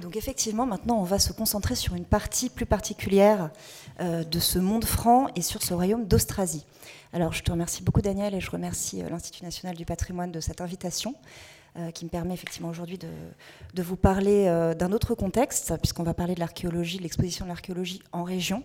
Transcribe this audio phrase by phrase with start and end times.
[0.00, 3.50] Donc effectivement, maintenant, on va se concentrer sur une partie plus particulière
[4.00, 6.66] de ce monde franc et sur ce royaume d'Austrasie.
[7.12, 10.60] Alors, je te remercie beaucoup, Daniel, et je remercie l'Institut national du patrimoine de cette
[10.60, 11.14] invitation.
[11.78, 16.14] Euh, qui me permet effectivement aujourd'hui de, vous parler euh, d'un autre contexte, puisqu'on va
[16.14, 18.62] parler de l'archéologie, de l'exposition de l'archéologie en région,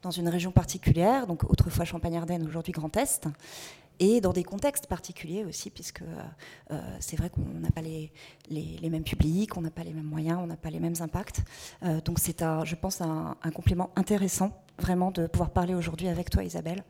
[0.00, 3.26] dans une région particulière, donc autrefois Champagne-Ardenne, aujourd'hui Grand Est,
[4.00, 8.10] et dans des contextes particuliers aussi, puisque euh, c'est vrai qu'on n'a pas les,
[8.48, 11.42] les, mêmes publics, on n'a pas les mêmes moyens, on n'a pas les mêmes impacts.
[12.04, 16.42] donc c'est, je pense, un, un, complément intéressant vraiment de pouvoir parler aujourd'hui avec toi,
[16.42, 16.82] Isabelle.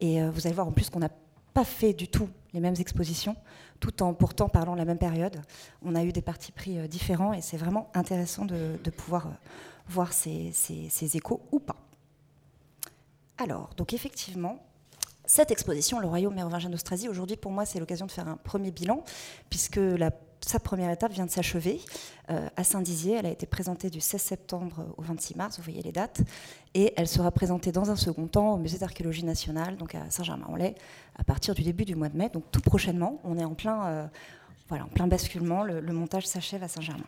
[0.00, 1.10] Et vous allez voir en plus qu'on n'a
[1.52, 3.36] pas fait du tout les mêmes expositions
[3.84, 5.42] tout en pourtant parlant la même période.
[5.82, 9.30] On a eu des partis pris euh, différents et c'est vraiment intéressant de, pouvoir euh,
[9.88, 10.52] voir ces,
[11.14, 11.76] échos ou pas.
[13.36, 14.64] Alors, donc effectivement,
[15.26, 18.70] cette exposition, le Royaume mérovingien d'Austrasie, aujourd'hui pour moi c'est l'occasion de faire un premier
[18.70, 19.02] bilan,
[19.48, 19.80] puisque
[20.40, 21.80] sa première étape vient de s'achever
[22.30, 23.14] euh, à Saint-Dizier.
[23.14, 26.20] Elle a été présentée du 16 septembre au 26 mars, vous voyez les dates,
[26.74, 30.74] et elle sera présentée dans un second temps au Musée d'archéologie nationale, donc à Saint-Germain-en-Laye,
[31.16, 33.20] à partir du début du mois de mai, donc tout prochainement.
[33.24, 34.06] On est en plein, euh,
[34.68, 37.04] voilà, en plein basculement, le montage s'achève à Saint-Germain.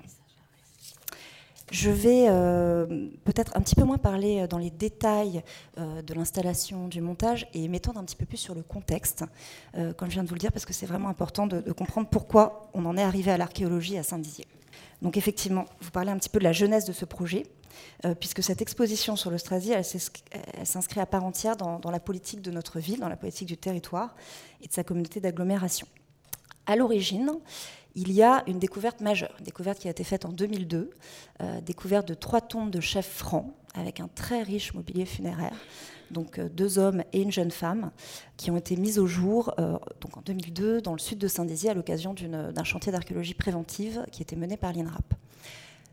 [1.72, 2.86] Je vais euh,
[3.24, 5.42] peut-être un petit peu moins parler euh, dans les détails
[5.78, 9.24] euh, de l'installation, du montage et m'étendre un petit peu plus sur le contexte,
[9.96, 12.70] comme je viens de vous le dire, parce que c'est vraiment important de, comprendre pourquoi
[12.74, 14.46] on en est arrivé à l'archéologie à Saint-Dizier.
[15.02, 17.44] Donc effectivement, vous parlez un petit peu de la jeunesse de ce projet,
[18.20, 19.84] puisque cette exposition sur l'Austrasie, elle,
[20.66, 23.56] s'inscrit à part entière dans, dans la politique de notre ville, dans la politique du
[23.56, 24.14] territoire
[24.62, 25.86] et de sa communauté d'agglomération.
[26.66, 27.32] À l'origine,
[27.96, 30.90] il y a une découverte majeure, une découverte qui a été faite en 2002,
[31.40, 35.56] euh, découverte de trois tombes de chefs francs avec un très riche mobilier funéraire.
[36.10, 37.90] Donc euh, deux hommes et une jeune femme
[38.36, 41.70] qui ont été mis au jour euh, donc en 2002 dans le sud de Saint-Dizier
[41.70, 45.14] à l'occasion d'un chantier d'archéologie préventive qui était mené par l'INRAP.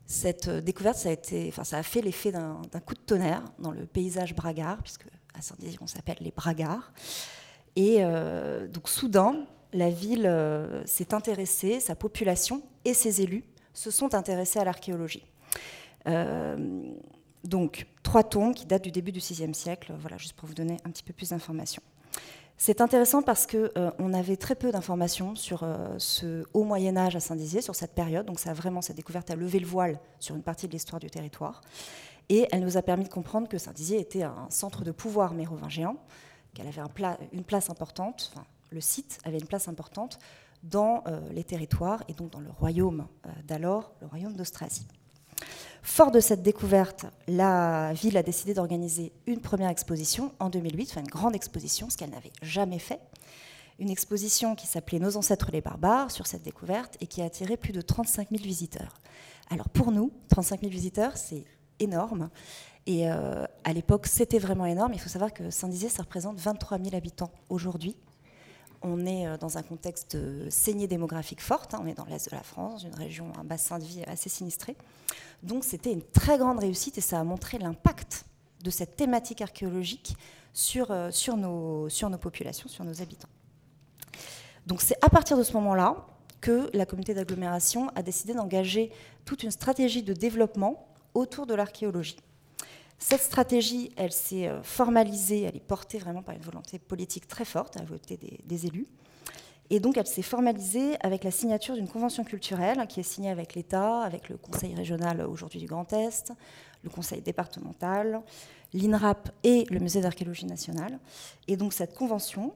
[0.06, 3.86] Cette découverte, ça a, été, ça a fait l'effet d'un coup de tonnerre dans le
[3.86, 6.92] paysage bragard, puisque à Saint-Dizier on s'appelle les bragards.
[7.78, 8.04] Et
[8.72, 14.60] donc soudain, la ville euh, s'est intéressée, sa population et ses élus se sont intéressés
[14.60, 15.26] à l'archéologie.
[16.08, 16.84] Euh,
[17.44, 20.78] donc, trois tombes qui datent du début du VIe siècle, voilà, juste pour vous donner
[20.86, 21.82] un petit peu plus d'informations.
[22.56, 25.68] C'est intéressant parce qu'on euh, avait très peu d'informations sur
[25.98, 28.26] ce haut Moyen Âge à Saint-Dizier, sur cette période.
[28.26, 31.00] Donc, ça a vraiment cette découverte à lever le voile sur une partie de l'histoire
[31.00, 31.62] du territoire.
[32.30, 35.98] Et elle nous a permis de comprendre que Saint-Dizier était un centre de pouvoir mérovingéen,
[36.54, 36.82] qu'elle avait
[37.34, 38.34] une place importante,
[38.74, 40.20] le site avait une place importante
[40.64, 44.88] dans euh, les territoires et donc dans le royaume euh, d'alors, le royaume d'Austrasie.
[45.82, 51.02] Fort de cette découverte, la ville a décidé d'organiser une première exposition en 2008, enfin
[51.02, 53.02] une grande exposition, ce qu'elle n'avait jamais fait.
[53.80, 57.58] Une exposition qui s'appelait Nos ancêtres les barbares sur cette découverte et qui a attiré
[57.58, 59.02] plus de 35 000 visiteurs.
[59.50, 61.44] Alors pour nous, 35 000 visiteurs, c'est
[61.80, 62.30] énorme.
[62.86, 64.94] Et euh, à l'époque, c'était vraiment énorme.
[64.94, 67.98] Il faut savoir que Saint-Dizier, ça représente 23 000 habitants aujourd'hui
[68.84, 71.74] on est euh, dans un contexte de saignée démographique forte.
[71.74, 71.80] Hein.
[71.84, 74.76] on est dans l'est de la France, une région, un bassin de vie assez sinistré.
[75.42, 78.26] Donc c'était une très grande réussite et ça a montré l'impact
[78.64, 80.16] de cette thématique archéologique
[80.54, 83.30] sur, euh, nos populations, sur nos habitants.
[84.68, 86.06] Donc c'est à partir de ce moment-là
[86.40, 88.92] que la communauté d'agglomération a décidé d'engager
[89.26, 92.18] toute une stratégie de développement autour de l'archéologie.
[93.06, 97.44] Cette stratégie, elle s'est euh, formalisée, elle est portée vraiment par une volonté politique très
[97.44, 98.88] forte, à la volonté des, élus.
[99.70, 103.56] Et donc, elle s'est formalisée avec la signature d'une convention culturelle qui est signée avec
[103.56, 106.32] l'État, avec le Conseil régional aujourd'hui du Grand Est,
[106.82, 108.22] le Conseil départemental,
[108.74, 110.98] l'INRAP et le Musée d'archéologie nationale.
[111.50, 112.54] Et donc, cette convention,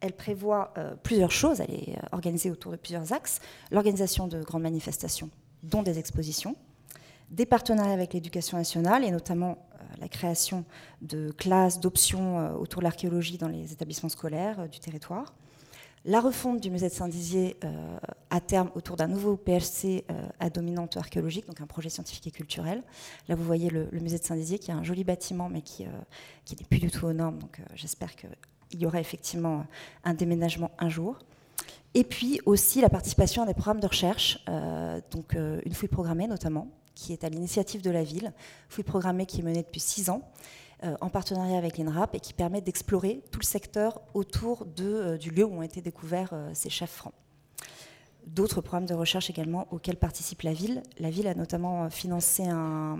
[0.00, 1.60] elle prévoit euh, plusieurs choses.
[1.60, 3.38] Elle est euh, organisée autour de plusieurs axes.
[3.70, 5.30] L'organisation de grandes manifestations,
[5.62, 6.56] dont des expositions,
[7.30, 10.64] des partenariats avec l'éducation nationale et notamment euh, la création
[11.02, 15.34] de classes, d'options euh, autour de l'archéologie dans les établissements scolaires euh, du territoire.
[16.04, 17.56] La refonte du musée de Saint-Dizier
[18.30, 20.04] à terme autour d'un nouveau PHC
[20.38, 22.84] à dominante archéologique, donc un projet scientifique et culturel.
[23.28, 25.86] Là, vous voyez le, musée de Saint-Dizier qui a un joli bâtiment, mais qui,
[26.44, 27.38] qui n'est plus du tout aux normes.
[27.40, 29.66] Donc, j'espère qu'il y aura effectivement
[30.04, 31.18] un déménagement un jour.
[31.94, 34.42] Et puis aussi la participation à des programmes de recherche,
[35.10, 38.32] donc une fouille programmée notamment, qui est à l'initiative de la ville,
[38.68, 40.28] fouille programmée qui est menée depuis six ans,
[40.82, 45.16] euh, en partenariat avec l'INRAP, et qui permet d'explorer tout le secteur autour de, euh,
[45.16, 47.14] du lieu où ont été découverts euh, ces chefs francs.
[48.26, 50.82] D'autres programmes de recherche également auxquels participe la ville.
[50.98, 52.98] La ville a notamment financé un,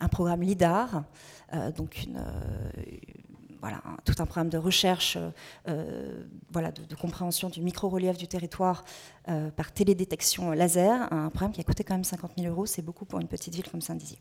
[0.00, 1.04] un programme LIDAR,
[1.76, 2.20] donc une,
[3.60, 5.18] voilà, tout un programme de recherche
[6.50, 8.84] voilà, de, compréhension du micro-relief du territoire
[9.56, 13.04] par télédétection laser, un programme qui a coûté quand même 50 000 euros, c'est beaucoup
[13.04, 14.18] pour une petite ville comme Saint-Dizier.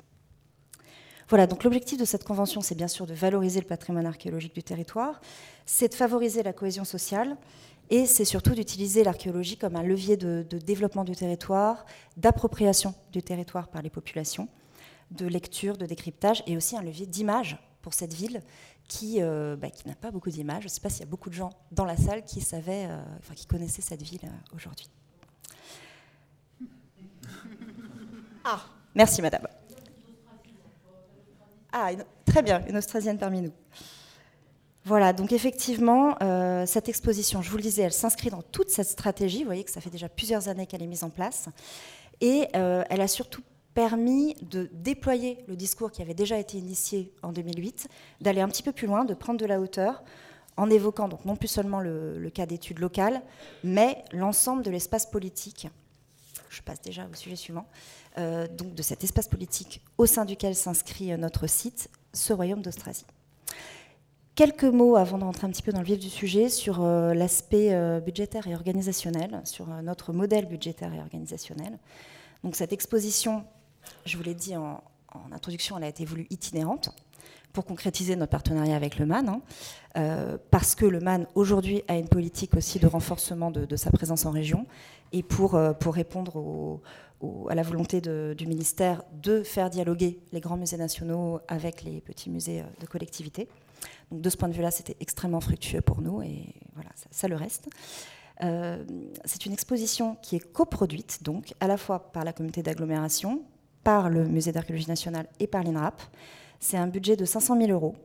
[1.29, 4.63] Voilà, donc l'objectif de cette convention, c'est bien sûr de valoriser le patrimoine archéologique du
[4.63, 5.21] territoire,
[5.63, 7.37] c'est de favoriser la cohésion sociale,
[7.91, 11.85] et c'est surtout d'utiliser l'archéologie comme un levier de, développement du territoire,
[12.17, 14.47] d'appropriation du territoire par les populations,
[15.11, 18.41] de lecture, de décryptage, et aussi un levier d'image pour cette ville
[18.89, 20.63] qui, euh, bah, qui n'a pas beaucoup d'images.
[20.63, 22.87] Je ne sais pas s'il y a beaucoup de gens dans la salle qui savaient,
[22.89, 24.89] euh, enfin, qui connaissaient cette ville euh, aujourd'hui.
[28.43, 28.61] Ah,
[28.95, 29.47] merci madame.
[31.71, 31.91] Ah,
[32.25, 33.53] très bien, une Australienne parmi nous.
[34.85, 36.15] Voilà, donc effectivement,
[36.65, 39.39] cette exposition, je vous le disais, elle s'inscrit dans toute cette stratégie.
[39.39, 41.47] Vous voyez que ça fait déjà plusieurs années qu'elle est mise en place.
[42.21, 47.31] Et elle a surtout permis de déployer le discours qui avait déjà été initié en
[47.31, 47.87] 2008,
[48.21, 50.03] d'aller un petit peu plus loin, de prendre de la hauteur,
[50.57, 53.21] en évoquant donc non plus seulement le, cas d'études locales,
[53.63, 55.67] mais l'ensemble de l'espace politique.
[56.49, 57.65] Je passe déjà au sujet suivant.
[58.17, 63.05] Euh, donc de cet espace politique au sein duquel s'inscrit notre site, ce royaume d'Austrasie.
[64.39, 67.13] Quelques mots avant de rentrer un petit peu dans le vif du sujet sur euh,
[67.13, 71.77] l'aspect euh, budgétaire et organisationnel, sur euh, notre modèle budgétaire et organisationnel.
[72.45, 73.43] Donc cette exposition,
[74.05, 74.81] je vous l'ai dit en,
[75.31, 76.89] introduction, elle a été voulue itinérante
[77.51, 79.41] pour concrétiser notre partenariat avec le MAN,
[79.95, 80.37] hein.
[80.51, 84.31] parce que le MAN aujourd'hui a une politique aussi de renforcement de, sa présence en
[84.31, 84.67] région
[85.11, 86.79] et pour, pour répondre
[87.49, 92.29] à la volonté du ministère de faire dialoguer les grands musées nationaux avec les petits
[92.29, 93.47] musées de collectivité.
[94.11, 97.35] Donc de ce point de vue-là, c'était extrêmement fructueux pour nous et voilà, ça, le
[97.35, 97.69] reste.
[98.43, 98.83] Euh,
[99.25, 103.43] c'est une exposition qui est coproduite, donc à la fois par la communauté d'agglomération,
[103.83, 106.01] par le Musée d'archéologie nationale et par l'INRAP.
[106.59, 107.95] C'est un budget de 500 000 euros.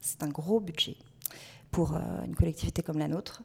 [0.00, 0.96] C'est un gros budget
[1.70, 3.42] pour euh, une collectivité comme la nôtre.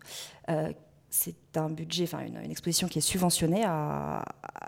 [0.49, 0.71] Euh,
[1.09, 4.23] c'est un budget, enfin une, exposition qui est subventionnée à,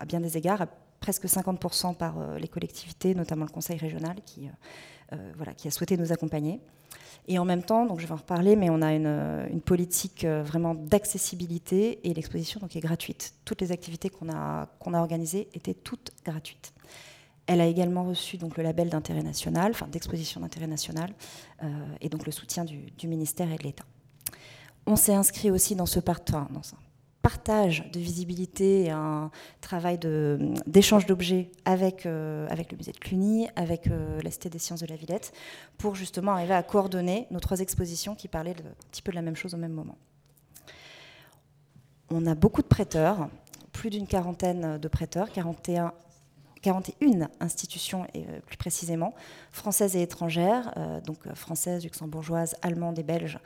[0.06, 0.68] bien des égards, à
[1.00, 4.50] presque 50% par les collectivités, notamment le Conseil régional, qui,
[5.38, 6.60] voilà, qui a souhaité nous accompagner.
[7.28, 10.44] Et en même temps, donc je vais en reparler, mais on a une, politique euh,
[10.44, 13.34] vraiment d'accessibilité et l'exposition donc est gratuite.
[13.46, 16.74] Toutes les activités qu'on a, qu'on a organisées étaient toutes gratuites.
[17.46, 21.14] Elle a également reçu donc le label d'intérêt national, enfin d'exposition d'intérêt national,
[21.64, 21.68] euh,
[22.02, 23.86] et donc le soutien du, ministère et de l'État.
[24.86, 26.50] On s'est inscrit aussi dans ce partenariat,
[27.24, 29.32] partage de visibilité et un
[29.62, 29.98] travail
[30.68, 34.82] d'échange d'objets avec, euh, avec le musée de Cluny, avec euh, la Cité des sciences
[34.82, 35.32] de la Villette,
[35.78, 39.22] pour justement arriver à coordonner nos trois expositions qui parlaient un petit peu de la
[39.22, 39.98] même chose au même moment.
[42.12, 43.30] On a beaucoup de prêteurs,
[43.72, 45.94] plus d'une quarantaine de prêteurs, 41
[46.64, 49.14] 41 institutions, et euh, plus précisément,
[49.52, 53.38] françaises et étrangères, euh, donc euh, françaises, luxembourgeoises, allemandes et belges,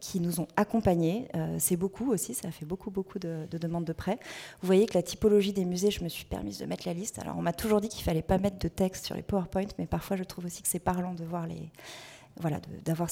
[0.00, 1.28] qui nous ont accompagnés.
[1.56, 4.18] C'est beaucoup aussi, ça a fait beaucoup, beaucoup de, demandes de prêts.
[4.60, 7.18] Vous voyez que la typologie des musées, je me suis permise de mettre la liste.
[7.18, 9.68] Alors, on m'a toujours dit qu'il ne fallait pas mettre de texte sur les PowerPoint,
[9.78, 11.70] mais parfois, je trouve aussi que c'est parlant de voir les,
[12.38, 13.08] voilà, d'avoir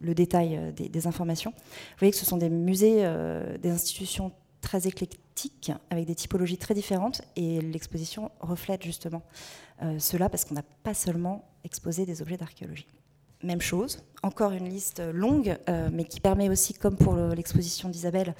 [0.00, 1.52] le, détail des, des, informations.
[1.52, 3.08] Vous voyez que ce sont des musées,
[3.62, 9.22] des institutions très éclectique, avec des typologies très différentes, et l'exposition reflète justement
[9.82, 12.86] euh, cela, parce qu'on n'a pas seulement exposé des objets d'archéologie.
[13.42, 18.34] Même chose, encore une liste longue, euh, mais qui permet aussi, comme pour l'exposition d'Isabelle,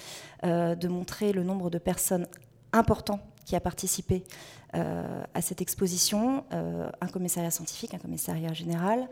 [0.45, 2.27] euh, de montrer le nombre de personnes
[2.73, 4.25] importantes qui a participé
[4.73, 9.09] à cette exposition, un commissariat scientifique, un commissariat général,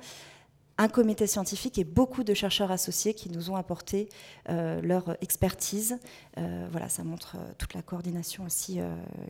[0.79, 4.09] un comité scientifique et beaucoup de chercheurs associés qui nous ont apporté
[4.49, 5.99] euh, leur expertise.
[6.39, 8.81] Euh, voilà, ça montre euh, toute la coordination aussi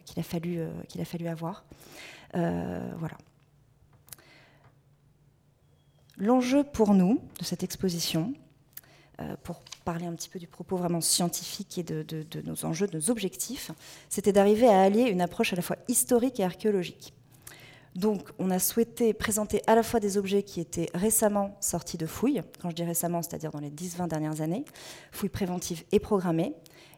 [0.05, 1.65] qu'il a, fallu, avoir.
[2.33, 3.17] voilà.
[6.17, 8.35] L'enjeu pour nous de cette exposition,
[9.43, 13.11] pour parler un petit peu du propos vraiment scientifique et de nos enjeux, de nos
[13.11, 13.71] objectifs,
[14.09, 17.15] c'était d'arriver à allier une approche à la fois historique et archéologique.
[17.95, 22.07] Donc, on a souhaité présenter à la fois des objets qui étaient récemment sortis de
[22.07, 24.65] fouilles, quand je dis récemment, c'est-à-dire dans les 10-20 dernières années,
[25.13, 26.55] fouilles préventives et programmées,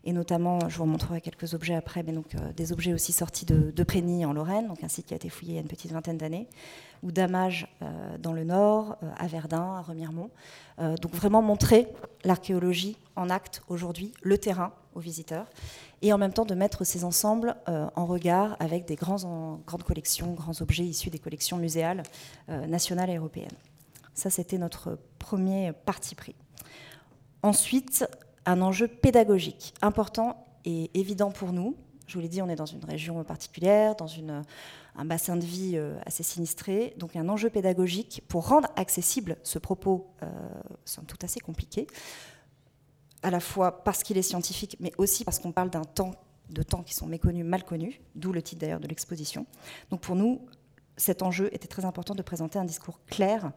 [0.06, 3.44] et notamment, je vous montrerai quelques objets après, mais donc euh, des objets aussi sortis
[3.44, 5.66] de, de en Lorraine, donc un site qui a été fouillé il y a une
[5.66, 6.46] petite vingtaine d'années,
[7.02, 10.30] ou d'Amage euh, dans le Nord, euh, à Verdun, à Remiremont.
[10.78, 11.88] donc vraiment montrer
[12.24, 15.46] l'archéologie en acte aujourd'hui, le terrain aux visiteurs,
[16.02, 20.60] et en même temps de mettre ces ensembles en regard avec des grandes collections, grands
[20.60, 22.02] objets issus des collections muséales
[22.48, 23.56] nationales et européennes.
[24.14, 26.34] Ça, c'était notre premier parti pris.
[27.42, 28.06] Ensuite,
[28.46, 31.76] un enjeu pédagogique important et évident pour nous,
[32.06, 34.06] Je vous l'ai dit, on est dans une région particulière, dans
[34.96, 40.06] un bassin de vie assez sinistré, donc un enjeu pédagogique pour rendre accessible ce propos,
[40.84, 41.88] somme toute assez compliqué,
[43.22, 46.12] à la fois parce qu'il est scientifique, mais aussi parce qu'on parle d'un temps
[46.48, 49.46] de temps qui sont méconnus, mal connus, d'où le titre d'ailleurs de l'exposition.
[49.90, 50.46] Donc pour nous,
[50.96, 53.52] cet enjeu était très important de présenter un discours clair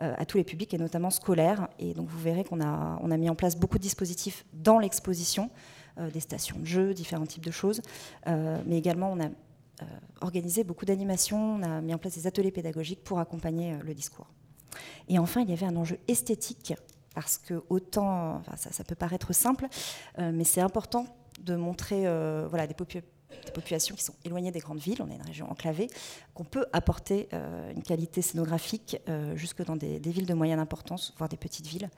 [0.00, 1.68] euh, à tous les publics et notamment scolaires.
[1.78, 5.50] Et donc vous verrez qu'on a, mis en place beaucoup de dispositifs dans l'exposition,
[5.98, 7.82] euh, des stations de jeux, différents types de choses,
[8.26, 9.28] euh, mais également on a
[10.20, 14.28] organisé beaucoup d'animations, on a mis en place des ateliers pédagogiques pour accompagner le discours.
[15.08, 16.72] Et enfin, il y avait un enjeu esthétique
[17.12, 19.66] parce que autant, ça, peut paraître simple,
[20.16, 21.06] mais c'est important
[21.42, 22.02] de montrer
[22.48, 23.13] voilà, des, populations
[23.54, 25.88] populations qui sont éloignées des grandes villes, on est une région enclavée,
[26.34, 31.14] qu'on peut apporter euh, une qualité scénographique euh, jusque dans des, villes de moyenne importance,
[31.16, 31.88] voire des petites villes,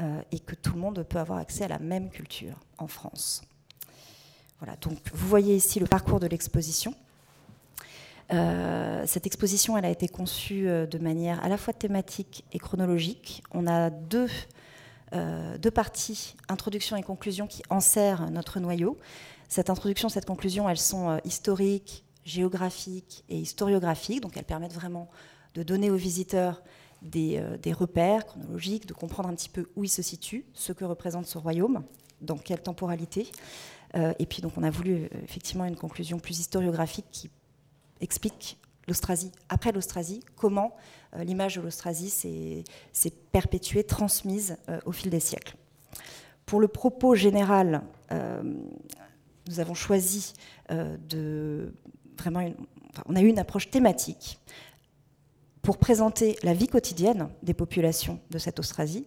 [0.00, 3.42] euh, et que tout le monde peut avoir accès à la même culture en France.
[4.58, 6.94] Voilà, donc vous voyez ici le parcours de l'exposition.
[9.06, 13.42] cette exposition, elle a été conçue de manière à la fois thématique et chronologique.
[13.52, 14.30] On a deux,
[15.12, 18.96] deux parties, introduction et conclusion, qui enserrent notre noyau.
[19.54, 25.08] Cette introduction, cette conclusion, elles sont euh, historiques, géographiques et historiographiques, donc elles permettent vraiment
[25.54, 26.60] de donner aux visiteurs
[27.02, 30.84] des, euh, repères chronologiques, de comprendre un petit peu où il se situe, ce que
[30.84, 31.84] représente ce royaume,
[32.20, 33.30] dans quelle temporalité.
[33.94, 37.30] Euh, et puis donc on a voulu effectivement une conclusion plus historiographique qui
[38.00, 38.58] explique
[38.88, 40.74] l'Austrasie, après l'Austrasie, comment
[41.16, 45.54] l'image de l'Austrasie s'est perpétuée, transmise au fil des siècles.
[46.44, 47.82] Pour le propos général,
[49.48, 50.32] nous avons choisi
[50.70, 51.74] euh, de
[52.18, 52.48] vraiment
[53.06, 54.38] on a eu une approche thématique
[55.62, 59.06] pour présenter la vie quotidienne des populations de cette Austrasie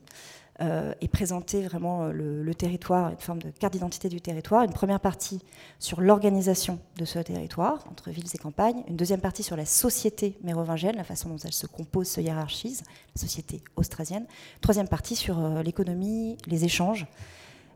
[0.59, 4.63] euh, et présenter vraiment euh, le, territoire, une forme de carte d'identité du territoire.
[4.63, 5.39] Une première partie
[5.77, 8.83] sur l'organisation de ce territoire, entre villes et campagnes.
[8.87, 12.83] Une deuxième partie sur la société mérovingienne, la façon dont elle se compose, se hiérarchise,
[13.15, 14.25] la société austrasienne.
[14.59, 17.05] Troisième partie sur l'économie, les échanges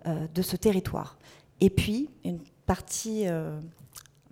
[0.05, 1.17] de ce territoire.
[1.61, 3.59] Et puis, une partie euh,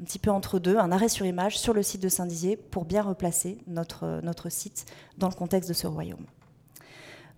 [0.02, 2.86] un petit peu entre deux, un arrêt sur image sur le site de Saint-Dizier pour
[2.86, 4.86] bien replacer notre, notre site
[5.18, 6.26] dans le contexte de ce royaume.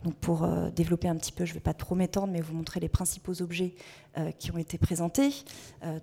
[0.03, 2.55] Donc pour euh, développer un petit peu, je ne vais pas trop m'étendre, mais vous
[2.55, 3.75] montrer les principaux objets
[4.17, 5.43] euh, qui ont été présentés.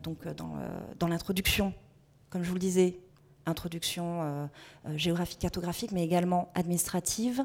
[0.02, 0.18] donc
[0.99, 1.73] dans l'introduction,
[2.28, 3.00] comme je vous le disais,
[3.47, 4.49] introduction
[4.95, 7.42] géographique, cartographique, mais également administrative,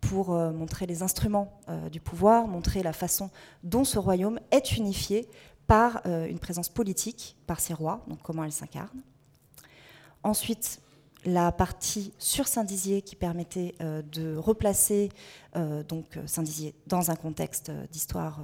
[0.00, 1.60] pour montrer les instruments
[1.92, 3.30] du pouvoir, montrer la façon
[3.62, 5.28] dont ce royaume est unifié
[5.66, 9.02] par euh, une présence politique, par ses rois, donc comment elle s'incarne.
[10.22, 10.80] Ensuite,
[11.26, 15.08] la partie sur Saint-Dizier qui permettait euh, de replacer
[15.56, 15.82] euh,
[16.26, 18.40] Saint-Dizier dans un contexte d'histoire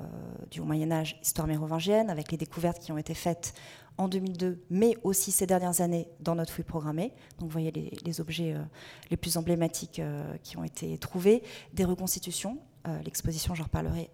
[0.50, 3.53] du Moyen Âge, histoire mérovingienne, avec les découvertes qui ont été faites
[3.99, 7.12] en 2002, mais aussi ces dernières années dans notre fouille programmée.
[7.39, 8.57] Donc vous voyez les, les objets
[9.11, 10.00] les plus emblématiques
[10.43, 11.43] qui ont été trouvés,
[11.75, 12.59] des reconstitutions.
[13.05, 14.09] L'exposition, j'en reparlerai,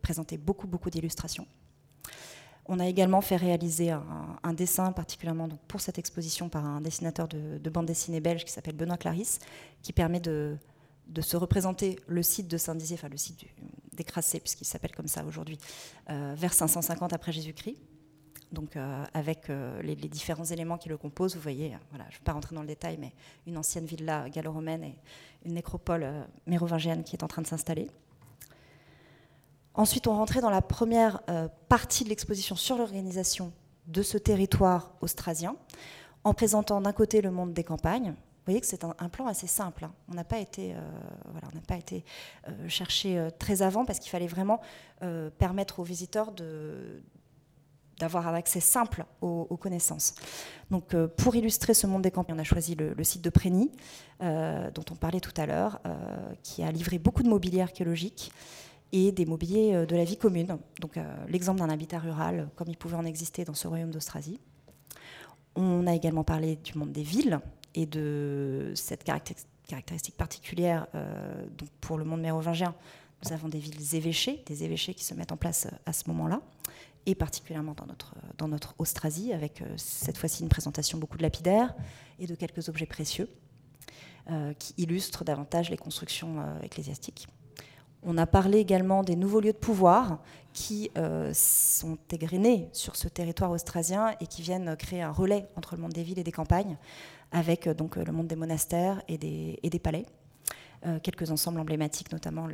[0.00, 1.46] présentait beaucoup, beaucoup d'illustrations.
[2.68, 7.70] On a également fait réaliser un, dessin, particulièrement pour cette exposition, par un dessinateur de,
[7.70, 9.38] bande dessinée belge qui s'appelle Benoît Clarisse,
[9.82, 10.56] qui permet de,
[11.20, 13.44] se représenter le site de Saint-Dizier, enfin le site
[13.92, 15.58] d'Écrassé, puisqu'il s'appelle comme ça aujourd'hui,
[16.10, 17.76] euh, vers 550 après Jésus-Christ.
[18.52, 22.18] Donc euh, avec euh, les, différents éléments qui le composent, vous voyez, voilà, je ne
[22.20, 23.12] vais pas rentrer dans le détail, mais
[23.46, 24.98] une ancienne villa gallo-romaine et
[25.44, 26.06] une nécropole
[26.46, 27.88] mérovingienne qui est en train de s'installer.
[29.76, 33.52] Ensuite, on rentrait dans la première euh, partie de l'exposition sur l'organisation
[33.88, 35.54] de ce territoire austrasien,
[36.24, 38.08] en présentant d'un côté le monde des campagnes.
[38.08, 39.84] Vous voyez que c'est un, plan assez simple.
[39.84, 39.92] Hein.
[40.08, 40.78] On n'a pas été, euh,
[41.30, 42.04] voilà, on pas été
[42.48, 44.60] euh, chercher très avant parce qu'il fallait vraiment
[45.38, 46.32] permettre aux visiteurs
[47.98, 50.14] d'avoir un accès simple aux, connaissances.
[50.70, 53.70] Donc, pour illustrer ce monde des campagnes, on a choisi le, site de Prény,
[54.20, 55.80] dont on parlait tout à l'heure,
[56.42, 58.32] qui a livré beaucoup de mobilier archéologique
[58.92, 60.58] et des mobiliers euh, de la vie commune.
[60.80, 64.40] Donc euh, l'exemple d'un habitat rural, comme il pouvait en exister dans ce royaume d'Austrasie.
[65.54, 67.40] On a également parlé du monde des villes
[67.74, 72.74] et de cette caractéristique particulière euh, donc pour le monde mérovingien.
[73.24, 76.42] Nous avons des villes évêchées, des évêchés qui se mettent en place à ce moment-là,
[77.06, 81.74] et particulièrement dans notre, dans notre Austrasie, avec cette fois-ci une présentation beaucoup de lapidaires
[82.18, 83.30] et de quelques objets précieux
[84.58, 87.26] qui illustrent davantage les constructions ecclésiastiques.
[88.02, 90.20] On a parlé également des nouveaux lieux de pouvoir
[90.52, 95.76] qui euh, sont égrenés sur ce territoire austrasien et qui viennent créer un relais entre
[95.76, 96.78] le monde des villes et des campagnes,
[97.30, 100.06] avec euh, donc le monde des monastères et des, palais.
[100.86, 102.48] Euh, quelques ensembles emblématiques, notamment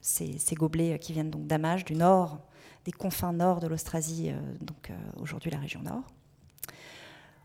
[0.00, 2.40] ces, gobelets qui viennent donc d'Amage, du nord,
[2.84, 4.90] des confins nord de l'Austrasie, donc
[5.20, 6.02] aujourd'hui la région nord.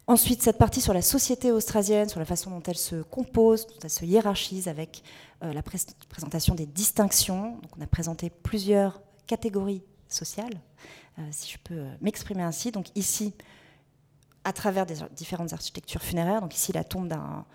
[0.10, 3.76] Ensuite, cette partie sur la société australienne, sur la façon dont elle se compose, dont
[3.84, 5.04] elle se hiérarchise avec
[5.44, 7.60] euh, la présentation des distinctions.
[7.62, 10.62] Donc, on a présenté plusieurs catégories sociales,
[11.20, 12.72] euh, si je peux euh, m'exprimer ainsi.
[12.72, 13.34] Donc ici,
[14.46, 17.46] à travers différentes architectures funéraires, donc ici la tombe d'un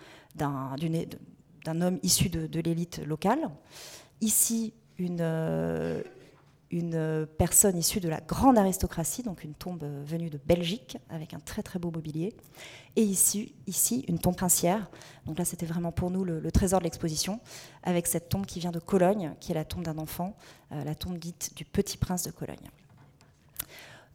[1.81, 3.49] homme issu de, l'élite locale.
[4.21, 5.23] Ici, une,
[6.73, 11.39] une personne issue de la grande aristocratie, donc une tombe venue de Belgique, avec un
[11.39, 12.35] très très beau mobilier.
[12.95, 14.89] Et ici, ici une tombe princière.
[15.27, 17.39] Donc là, c'était vraiment pour nous le, trésor de l'exposition,
[17.83, 20.35] avec cette tombe qui vient de Cologne, qui est la tombe d'un enfant,
[20.71, 22.69] euh, la tombe dite du petit prince de Cologne.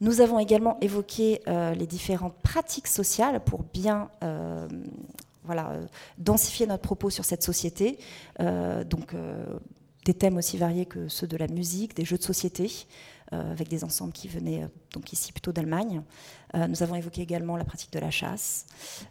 [0.01, 4.67] Nous avons également évoqué euh, les différentes pratiques sociales pour bien euh,
[5.45, 5.73] voilà,
[6.17, 7.97] densifier notre propos sur cette société.
[8.37, 9.15] donc,
[10.05, 12.71] des thèmes aussi variés que ceux de la musique, des jeux de société,
[13.31, 16.01] euh, avec des ensembles qui venaient euh, donc ici plutôt d'Allemagne.
[16.55, 18.65] Euh, nous avons évoqué également la pratique de la chasse.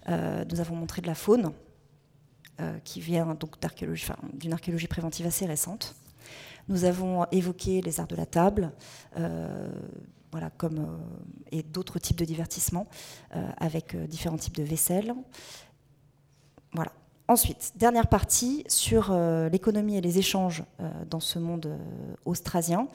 [0.08, 1.52] nous avons montré de la faune,
[2.82, 3.54] qui vient donc
[4.32, 5.94] d'une archéologie préventive assez récente.
[6.66, 8.72] Nous avons évoqué les arts de la table,
[10.32, 10.98] voilà, comme,
[11.52, 12.88] et d'autres types de divertissements,
[13.58, 15.14] avec différents types de vaisselle.
[16.72, 16.90] Voilà,
[17.30, 22.88] Ensuite, dernière partie sur euh, l'économie et les échanges euh, dans ce monde euh, austrasien,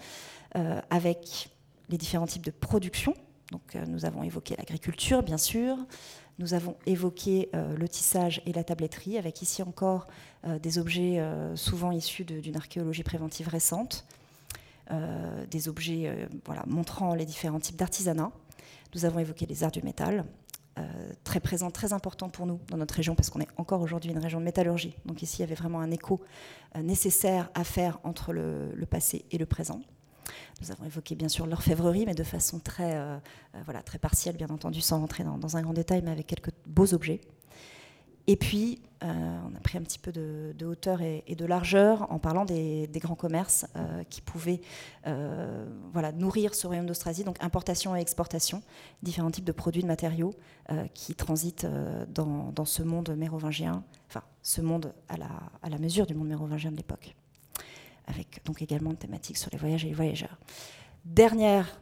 [0.92, 1.50] avec
[1.90, 3.16] les différents types de production.
[3.52, 5.76] Donc, nous avons évoqué l'agriculture, bien sûr.
[6.38, 10.06] Nous avons évoqué le tissage et la tabletterie, avec ici encore
[10.62, 11.20] des objets
[11.56, 14.06] souvent issus d'une archéologie préventive récente,
[15.50, 16.28] des objets
[16.68, 18.32] montrant les différents types d'artisanat.
[18.94, 20.26] Nous avons évoqué les arts du métal,
[21.24, 24.18] très présent, très important pour nous dans notre région, parce qu'on est encore aujourd'hui une
[24.18, 24.96] région de métallurgie.
[25.06, 26.22] Donc ici, il y avait vraiment un écho
[26.76, 29.82] euh, nécessaire à faire entre le, passé et le présent.
[30.62, 33.18] Nous avons évoqué bien sûr l'orfèvrerie, mais de façon très, euh,
[33.66, 36.94] voilà, très partielle, bien entendu, sans rentrer dans, un grand détail, mais avec quelques beaux
[36.94, 37.22] objets.
[38.28, 42.20] Et puis, euh, on a pris un petit peu de, hauteur et, de largeur en
[42.20, 44.62] parlant des, grands commerces euh, qui pouvaient
[45.08, 48.64] euh, voilà, nourrir ce royaume d'Austrasie, donc importation et exportation,
[49.02, 50.34] différents types de produits, de matériaux
[50.94, 51.68] qui transitent
[52.08, 55.28] dans, ce monde mérovingien, enfin ce monde à la,
[55.62, 57.14] à la mesure du monde mérovingien de l'époque,
[58.08, 60.38] avec donc également une thématique sur les voyages et les voyageurs.
[61.04, 61.82] Dernière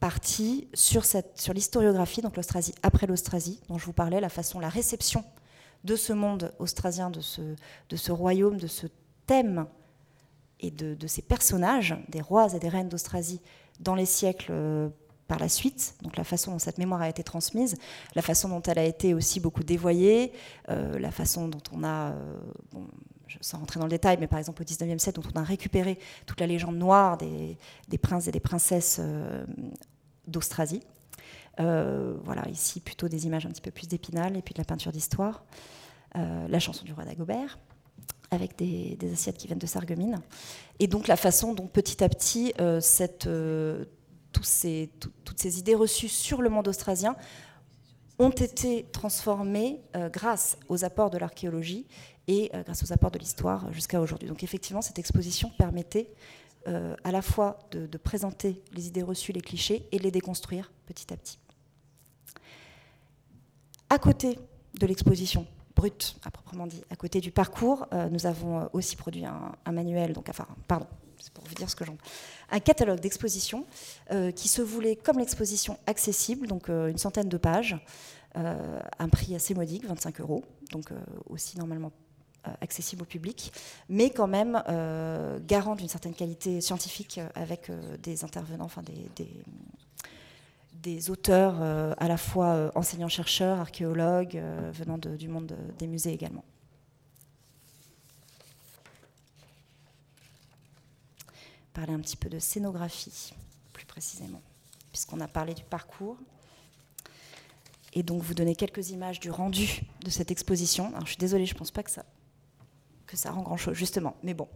[0.00, 4.70] partie sur, sur l'historiographie, donc l'Austrasie après l'Austrasie, dont je vous parlais, la façon, la
[4.70, 5.22] réception
[5.84, 8.86] de ce monde austrasien, de ce, royaume, de ce
[9.26, 9.66] thème
[10.60, 13.40] et de, ces personnages, des rois et des reines d'Austrasie,
[13.80, 14.88] dans les siècles euh,
[15.26, 17.76] par la suite, donc la façon dont cette mémoire a été transmise,
[18.14, 20.32] la façon dont elle a été aussi beaucoup dévoyée,
[20.68, 22.38] euh, la façon dont on a, euh,
[23.40, 25.98] sans rentrer dans le détail, mais par exemple au 19e siècle, dont on a récupéré
[26.26, 27.56] toute la légende noire des,
[27.88, 29.00] des princes et des princesses
[30.28, 30.82] d'Austrasie.
[31.60, 34.64] Euh, voilà, ici plutôt des images un petit peu plus d'épinal et puis de la
[34.64, 35.44] peinture d'histoire.
[36.16, 37.58] Euh, la chanson du roi d'Agobert,
[38.30, 40.20] avec des, assiettes qui viennent de Sarreguemines.
[40.78, 42.80] Et donc la façon dont petit à petit, euh,
[44.32, 47.16] toutes ces idées reçues sur le monde austrasien
[48.18, 49.80] ont été transformées
[50.12, 51.86] grâce aux apports de l'archéologie
[52.28, 54.28] et grâce aux apports de l'histoire jusqu'à aujourd'hui.
[54.28, 56.12] Donc effectivement, cette exposition permettait
[56.66, 61.16] à la fois de, présenter les idées reçues, les clichés, et les déconstruire petit à
[61.16, 61.41] petit.
[63.92, 64.38] À côté
[64.80, 68.96] de l'exposition brute, à proprement dit, à côté du parcours, euh, nous avons euh, aussi
[68.96, 70.86] produit un, manuel, donc enfin, pardon,
[71.20, 71.98] c'est pour vous dire ce que j'en.
[72.50, 73.66] Un catalogue d'exposition
[74.10, 77.76] euh, qui se voulait comme l'exposition accessible, donc une centaine de pages,
[78.34, 80.88] un prix assez modique, 25 euros, donc
[81.28, 81.92] aussi normalement
[82.62, 83.52] accessible au public,
[83.90, 84.62] mais quand même
[85.46, 87.70] garant d'une certaine qualité scientifique avec
[88.02, 89.28] des intervenants, enfin des
[91.08, 96.44] auteurs euh, à la fois euh, enseignants-chercheurs, archéologues, euh, venant du monde des musées également.
[101.72, 103.32] Parler un petit peu de scénographie,
[103.72, 104.42] plus précisément,
[104.90, 106.18] puisqu'on a parlé du parcours.
[107.94, 110.88] Et donc vous donner quelques images du rendu de cette exposition.
[110.88, 112.04] Alors, je suis désolée, je ne pense pas que ça,
[113.12, 114.16] que ça rend grand-chose, justement.
[114.22, 114.48] Mais bon.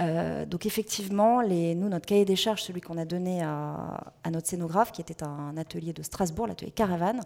[0.00, 4.92] Euh, donc effectivement, nous, notre cahier des charges, celui qu'on a donné à, notre scénographe,
[4.92, 7.22] qui était un atelier de Strasbourg, l'atelier Caravane,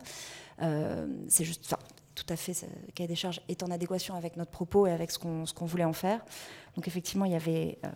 [0.62, 1.74] euh, c'est juste,
[2.14, 2.52] tout à fait,
[2.86, 5.84] le cahier des charges est en adéquation avec notre propos et avec ce qu'on voulait
[5.84, 6.24] en faire.
[6.76, 7.88] Donc effectivement, il y avait euh,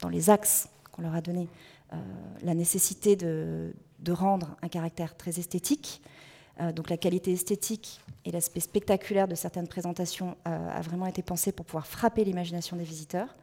[0.00, 1.48] dans les axes qu'on leur a donnés
[2.42, 6.00] la nécessité de, de, rendre un caractère très esthétique.
[6.74, 11.66] Donc la qualité esthétique et l'aspect spectaculaire de certaines présentations a vraiment été pensé pour
[11.66, 13.34] pouvoir frapper l'imagination des visiteurs.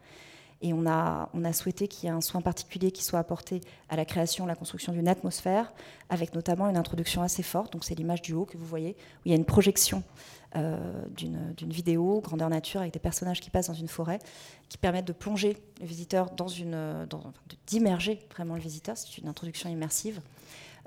[0.61, 3.61] Et on a, on a souhaité qu'il y ait un soin particulier qui soit apporté
[3.87, 5.71] à la création, la construction d'une atmosphère,
[6.09, 7.71] avec notamment une introduction assez forte.
[7.71, 10.03] Donc c'est l'image du haut que vous voyez, où il y a une projection
[10.57, 14.19] euh, d'une vidéo grandeur nature avec des personnages qui passent dans une forêt,
[14.67, 17.07] qui permettent de plonger le visiteur dans une,
[17.65, 18.97] d'immerger vraiment le visiteur.
[18.97, 20.21] C'est une introduction immersive, euh,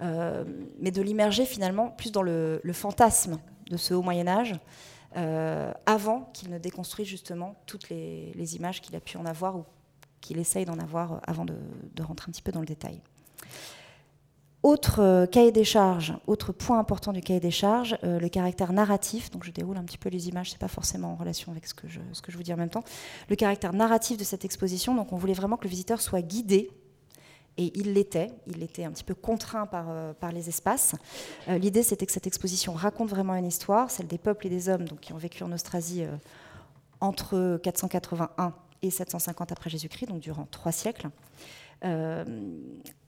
[0.01, 3.39] mais de l'immerger finalement plus dans le, fantasme
[3.71, 4.59] de ce haut Moyen Âge.
[5.17, 9.65] Euh, avant qu'il ne déconstruise justement toutes les, images qu'il a pu en avoir ou
[10.23, 11.55] qu'il essaye d'en avoir avant de,
[12.01, 13.01] rentrer un petit peu dans le détail.
[14.63, 18.73] Autre euh, cahier des charges, autre point important du cahier des charges, euh, le caractère
[18.73, 19.31] narratif.
[19.31, 21.75] Donc je déroule un petit peu les images, c'est pas forcément en relation avec ce
[21.75, 22.85] que, je, ce que je vous dis en même temps.
[23.29, 24.95] Le caractère narratif de cette exposition.
[24.95, 26.71] Donc on voulait vraiment que le visiteur soit guidé
[27.59, 28.31] et il l'était.
[28.47, 30.95] Il était un petit peu contraint par, euh, par les espaces.
[31.49, 34.87] L'idée, c'était que cette exposition raconte vraiment une histoire, celle des peuples et des hommes
[34.89, 36.05] donc, qui ont vécu en Austrasie
[37.01, 41.09] entre 481 et 750 après Jésus-Christ, donc durant trois siècles.
[41.85, 42.25] Euh,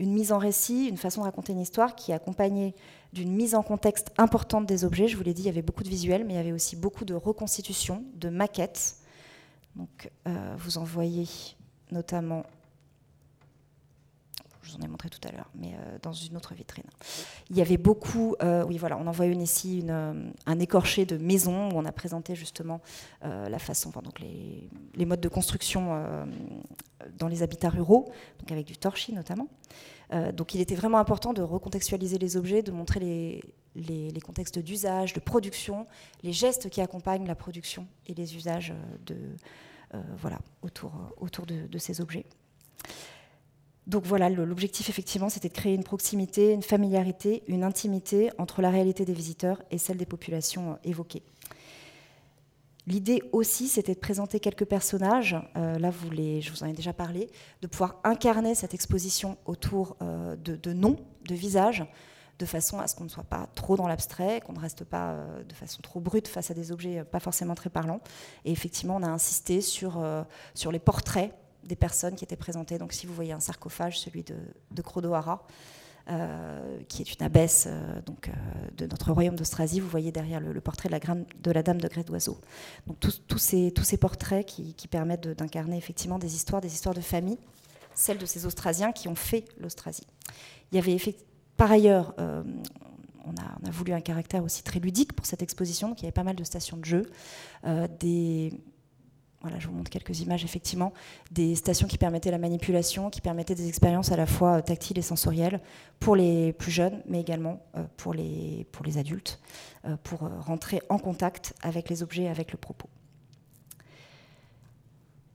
[0.01, 2.75] une mise en récit, une façon de raconter une histoire qui est accompagnée
[3.13, 5.07] d'une mise en contexte importante des objets.
[5.07, 6.75] Je vous l'ai dit, il y avait beaucoup de visuels, mais il y avait aussi
[6.75, 8.97] beaucoup de reconstitutions, de maquettes.
[9.77, 11.29] Donc, euh, vous en voyez
[11.93, 12.45] notamment
[14.65, 16.85] je vous en ai montré tout à l'heure, mais euh, dans une autre vitrine.
[17.51, 21.05] Il y avait beaucoup, euh, oui voilà, on en voit une ici, euh, un écorché
[21.05, 22.81] de maison où on a présenté justement
[23.23, 26.27] la façon, donc les, modes de construction
[27.19, 29.49] dans les habitats ruraux, donc avec du torchis notamment.
[30.33, 33.43] donc il était vraiment important de recontextualiser les objets, de montrer
[33.75, 35.87] les, contextes d'usage, de production,
[36.23, 38.75] les gestes qui accompagnent la production et les usages
[39.07, 39.17] de,
[40.19, 42.27] voilà, autour, autour de ces objets.
[43.87, 48.71] Donc voilà, l'objectif effectivement, c'était de créer une proximité, une familiarité, une intimité entre la
[48.71, 51.23] réalité des visiteurs et celle des populations euh, évoquées.
[52.87, 57.31] L'idée aussi, c'était de présenter quelques personnages, euh, là je vous en ai déjà parlé,
[57.63, 61.85] de pouvoir incarner cette exposition autour euh, de, noms, de visages,
[62.39, 65.17] de façon à ce qu'on ne soit pas trop dans l'abstrait, qu'on ne reste pas
[65.49, 68.01] de façon trop brute face à des objets pas forcément très parlants.
[68.45, 70.03] Et effectivement, on a insisté sur
[70.73, 71.33] les portraits
[71.67, 72.79] des personnes qui étaient présentées.
[72.79, 74.37] Donc si vous voyez un sarcophage, celui de,
[74.71, 74.83] de
[76.11, 78.33] euh, qui est une abbesse euh, donc, euh,
[78.77, 79.81] de notre royaume d'Austrasie.
[79.81, 82.39] Vous voyez derrière le, portrait de la, de la, dame de grès d'oiseau.
[82.87, 87.01] Donc tous, ces, tous ces portraits qui, permettent d'incarner effectivement des histoires, des histoires de
[87.01, 87.39] famille,
[87.95, 90.07] celles de ces Austrasiens qui ont fait l'Austrasie.
[90.71, 90.99] Il y avait
[91.57, 95.89] par ailleurs, on a, on, a, voulu un caractère aussi très ludique pour cette exposition,
[95.89, 97.11] donc il y avait pas mal de stations de jeu,
[97.99, 98.53] des
[99.45, 100.95] voilà, je vous montre quelques images, effectivement,
[101.31, 104.99] des stations qui permettaient la manipulation, qui permettaient des expériences à la fois euh, tactiles
[104.99, 105.61] et sensorielles
[106.01, 109.39] pour les plus jeunes, mais également euh, pour les, pour les adultes,
[109.85, 112.89] euh, pour rentrer en contact avec les objets, avec le propos.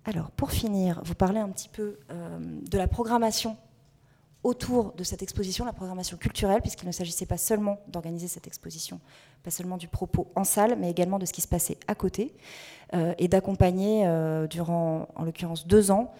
[0.05, 3.57] Alors, pour finir, vous parlez un petit peu de la programmation
[4.43, 8.99] autour de cette exposition, la programmation culturelle, puisqu'il ne s'agissait pas seulement d'organiser cette exposition,
[9.43, 12.33] pas seulement du propos en salle, mais également de ce qui se passait à côté,
[12.93, 16.13] euh, et d'accompagner euh, durant, en l'occurrence, deux ans,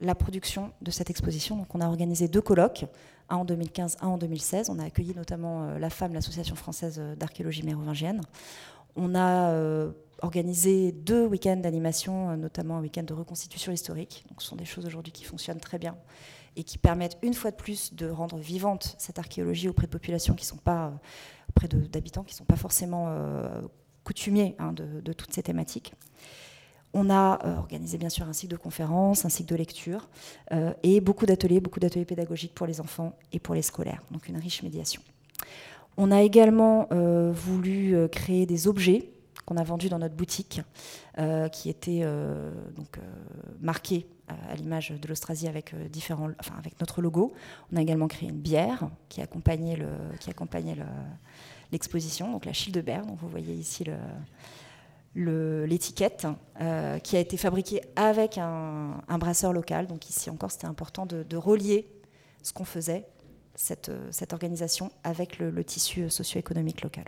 [0.00, 1.56] la production de cette exposition.
[1.56, 2.84] Donc on a organisé deux colloques,
[3.30, 4.68] un en 2015, un en 2016.
[4.68, 8.20] On a accueilli notamment euh, la FAM, l'Association française d'archéologie mérovingienne.
[8.96, 9.54] On a
[10.22, 14.24] organisé deux week-ends d'animation, notamment un week-end de reconstitution historique.
[14.28, 15.96] Donc ce sont des choses aujourd'hui qui fonctionnent très bien
[16.56, 20.34] et qui permettent une fois de plus de rendre vivante cette archéologie auprès de populations
[20.34, 20.90] qui sont pas, euh,
[21.50, 23.48] auprès d'habitants qui ne sont pas forcément euh,
[24.04, 25.94] coutumiers hein, de, toutes ces thématiques.
[26.94, 30.08] On a euh, organisé bien sûr un cycle de conférences, un cycle de lecture
[30.82, 34.36] et beaucoup d'ateliers, beaucoup d'ateliers pédagogiques pour les enfants et pour les scolaires, donc une
[34.36, 35.00] riche médiation.
[35.96, 36.88] On a également
[37.32, 39.11] voulu créer des objets
[39.44, 40.60] qu'on a vendus dans notre boutique,
[41.52, 42.04] qui étaient
[42.76, 42.98] donc,
[43.60, 44.06] marqués
[44.50, 47.32] à l'image de l'Austrasie avec, euh, différents, enfin, avec notre logo.
[47.72, 49.88] On a également créé une bière qui accompagnait, le,
[50.20, 50.76] qui accompagnait
[51.70, 53.84] l'exposition, donc la Childebert, dont vous voyez ici
[55.14, 56.26] l'étiquette,
[56.60, 59.86] euh, qui a été fabriquée avec un, brasseur local.
[59.86, 61.88] Donc ici encore, c'était important de, relier
[62.42, 63.06] ce qu'on faisait,
[63.54, 67.04] cette, cette, organisation, avec le, le tissu socio-économique local.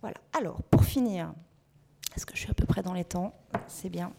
[0.00, 0.16] Voilà.
[0.36, 1.32] Alors, pour finir,
[2.16, 3.34] est-ce que je suis à peu près dans les temps?
[3.66, 4.12] C'est bien.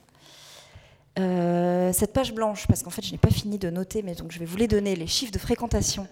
[1.17, 4.31] Euh, cette page blanche, parce qu'en fait je n'ai pas fini de noter, mais donc
[4.31, 6.07] je vais vous les donner, les chiffres de fréquentation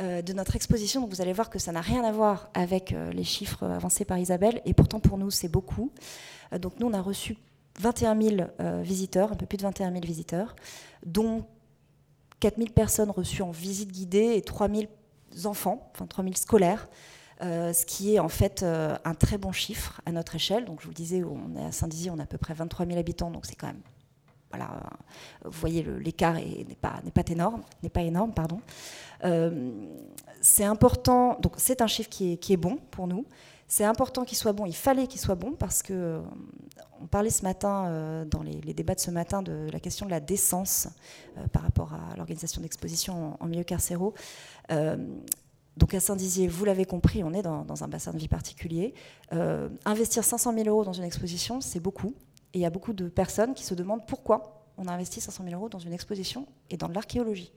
[0.00, 1.00] euh, de notre exposition.
[1.02, 4.04] Donc vous allez voir que ça n'a rien à voir avec euh, les chiffres avancés
[4.04, 5.92] par Isabelle, et pourtant pour nous c'est beaucoup.
[6.58, 7.36] donc nous on a reçu
[7.78, 8.36] 21 000
[8.82, 10.56] visiteurs, un peu plus de 21 000 visiteurs,
[11.06, 11.44] dont
[12.40, 14.84] 4 000 personnes reçues en visite guidée et 3 000
[15.44, 16.88] enfants, enfin 3 000 scolaires.
[17.40, 20.64] Ce qui est en fait un très bon chiffre à notre échelle.
[20.64, 22.86] Donc je vous le disais, on est à Saint-Dizier, on a à peu près 23
[22.86, 23.82] 000 habitants, donc c'est quand même
[24.50, 24.80] voilà,
[25.44, 28.60] vous voyez, l'écart n'est pas, pas, énorme, n'est pas énorme, pardon.
[30.40, 33.24] c'est important, donc c'est un chiffre qui est, qui est, bon pour nous.
[33.68, 36.20] C'est important qu'il soit bon, il fallait qu'il soit bon parce que
[37.00, 40.20] on parlait ce matin, dans les, débats de ce matin, de la question de la
[40.20, 40.88] décence
[41.52, 44.14] par rapport à l'organisation d'exposition en, milieu carcéraux.
[45.76, 48.92] Donc à Saint-Dizier, vous l'avez compris, on est dans, un bassin de vie particulier.
[49.84, 52.14] investir 500 000 euros dans une exposition, c'est beaucoup.
[52.52, 55.44] Et il y a beaucoup de personnes qui se demandent pourquoi on a investi 500
[55.44, 57.52] 000 euros dans une exposition et dans de l'archéologie.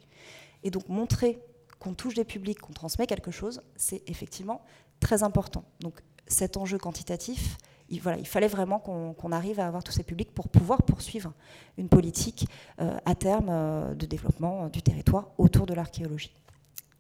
[0.63, 1.39] Et donc montrer
[1.80, 4.62] qu'on touche des publics, qu'on transmet quelque chose, c'est effectivement
[4.99, 5.63] très important.
[5.80, 7.58] Donc cet enjeu quantitatif,
[7.89, 11.34] il, voilà, il fallait vraiment qu'on arrive à avoir tous ces publics pour pouvoir poursuivre
[11.78, 12.47] une politique
[12.80, 16.34] euh, à terme euh, de développement du territoire autour de l'archéologie.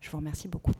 [0.01, 0.73] Je vous remercie beaucoup.